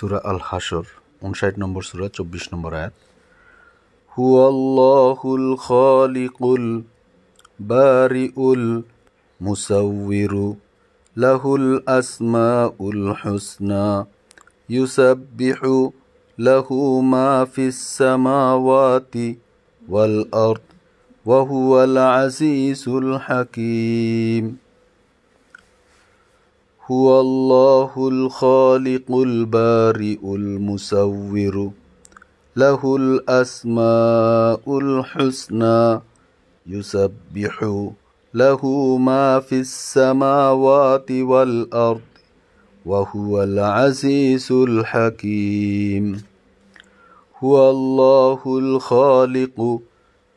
[0.00, 0.86] سورة الحشر
[1.22, 2.92] ونشاهد نمبر سورة چوبیش نمبر آیت
[4.18, 10.54] هو الله الخالق البارئ المسور
[11.16, 14.04] له الأسماء الحسنى
[14.70, 15.60] يسبح
[16.38, 16.68] له
[17.00, 17.44] ما
[17.44, 19.14] في السماوات
[19.88, 20.60] والأرض
[21.26, 24.58] وهو العزيز الحكيم
[26.90, 31.70] هو الله الخالق البارئ المصور
[32.56, 36.00] له الأسماء الحسنى
[36.66, 37.54] يسبح
[38.34, 38.62] له
[38.96, 42.10] ما في السماوات والأرض
[42.86, 46.04] وهو العزيز الحكيم
[47.36, 49.56] هو الله الخالق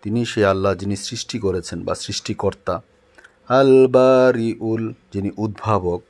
[0.03, 2.75] তিনি সে আল্লাহ যিনি সৃষ্টি করেছেন বা সৃষ্টিকর্তা
[3.49, 4.83] আল বারিউল
[5.13, 6.01] যিনি উদ্ভাবক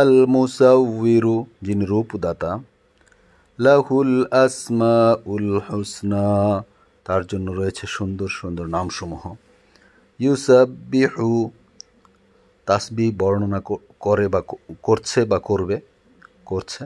[0.00, 1.36] আল মুসাউরু
[1.62, 2.50] যিনি রূপদাতা
[3.58, 4.96] লাহুল আসমা
[5.26, 6.26] উল হুসনা
[7.06, 9.22] তার জন্য রয়েছে সুন্দর সুন্দর নামসমূহ
[10.90, 11.28] বিহু
[12.66, 13.60] তাসবি বর্ণনা
[14.00, 14.40] করে বা
[14.82, 15.76] করছে বা করবে
[16.46, 16.82] করছে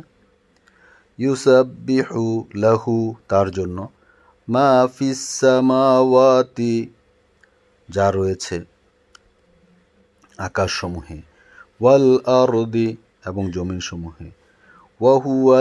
[1.86, 2.24] বিহু
[2.56, 2.96] লাহু
[3.28, 3.78] তার জন্য
[4.48, 6.74] মা ফিসামাওয়াতি
[7.88, 8.56] যা রয়েছে
[10.38, 11.18] আকাশসমূহে
[11.80, 12.08] ওয়াল
[12.34, 12.88] আরদি
[13.26, 14.28] এবং জমিনসমূহে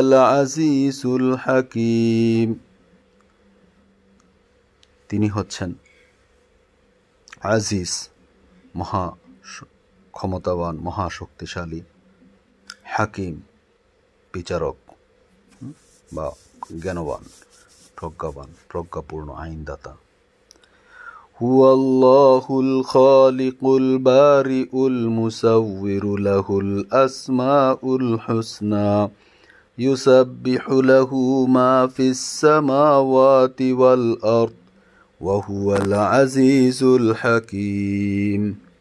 [0.00, 2.49] আল আজিজুল হাকিম
[5.09, 5.71] তিনি হচ্ছেন
[7.47, 7.91] আজিজ
[8.75, 9.05] মহা
[10.13, 11.81] ক্ষমতাবান মহাশক্তিশালী
[12.85, 13.35] হাকিম
[14.33, 14.77] বিচারক
[16.09, 16.27] বা
[16.81, 17.23] জ্ঞানবান
[17.97, 19.93] প্রজ্ঞাবান প্রজ্ঞাপূর্ণ আইনদাতা
[21.43, 29.09] هو الله الخالق البارئ المسور له الاسماء الحسنى
[29.77, 34.53] يسبح له ما في السماوات والارض
[35.21, 38.64] وهو العزيز الحكيم